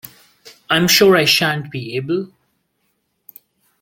[0.75, 2.31] I’m sure I shan’t be able!